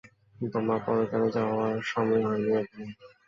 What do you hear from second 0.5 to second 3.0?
তোমার পরকালে যাওয়ার সময় হয়নি এখনও।